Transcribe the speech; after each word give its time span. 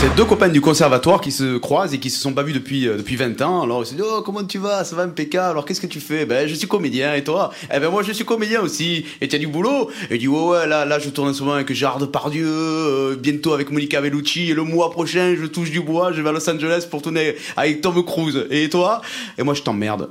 C'est 0.00 0.16
deux 0.16 0.24
copains 0.24 0.48
du 0.48 0.62
conservatoire 0.62 1.20
qui 1.20 1.30
se 1.30 1.58
croisent 1.58 1.92
et 1.92 1.98
qui 1.98 2.08
se 2.08 2.18
sont 2.18 2.32
pas 2.32 2.42
vus 2.42 2.54
depuis 2.54 2.88
euh, 2.88 2.96
depuis 2.96 3.16
20 3.16 3.38
ans. 3.42 3.60
Alors 3.60 3.82
ils 3.82 3.86
se 3.86 3.92
disent 3.92 4.02
oh 4.10 4.22
comment 4.24 4.42
tu 4.42 4.56
vas? 4.56 4.82
Ça 4.82 4.96
va 4.96 5.02
impeccable. 5.02 5.50
Alors 5.50 5.66
qu'est-ce 5.66 5.82
que 5.82 5.86
tu 5.86 6.00
fais? 6.00 6.24
Ben 6.24 6.48
je 6.48 6.54
suis 6.54 6.66
comédien 6.66 7.12
et 7.12 7.22
toi? 7.22 7.50
Eh 7.70 7.78
ben 7.78 7.90
moi 7.90 8.02
je 8.02 8.12
suis 8.12 8.24
comédien 8.24 8.62
aussi. 8.62 9.04
Et 9.20 9.28
tu 9.28 9.36
as 9.36 9.38
du 9.38 9.46
boulot? 9.46 9.90
Et 10.08 10.16
dit 10.16 10.26
ouais 10.26 10.40
ouais 10.40 10.66
là 10.66 10.86
là 10.86 10.98
je 10.98 11.10
tourne 11.10 11.34
moment 11.40 11.52
avec 11.52 11.70
Gérard 11.74 11.98
Depardieu, 11.98 12.46
euh, 12.48 13.14
bientôt 13.14 13.52
avec 13.52 13.70
Monica 13.70 14.00
Bellucci 14.00 14.50
et 14.50 14.54
le 14.54 14.62
mois 14.62 14.90
prochain 14.90 15.36
je 15.38 15.44
touche 15.44 15.70
du 15.70 15.80
bois, 15.80 16.12
je 16.14 16.22
vais 16.22 16.30
à 16.30 16.32
Los 16.32 16.48
Angeles 16.48 16.86
pour 16.90 17.02
tourner 17.02 17.36
avec 17.58 17.82
Tom 17.82 18.02
Cruise. 18.02 18.46
Et 18.50 18.70
toi? 18.70 19.02
Et 19.36 19.42
moi 19.42 19.52
je 19.52 19.60
t'emmerde. 19.60 20.08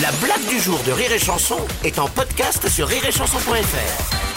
La 0.00 0.10
blague 0.22 0.48
du 0.48 0.58
jour 0.58 0.80
de 0.86 0.92
Rire 0.92 1.12
et 1.12 1.18
Chanson 1.18 1.58
est 1.84 1.98
en 1.98 2.08
podcast 2.08 2.66
sur 2.66 2.88
rireetchanson.fr. 2.88 4.35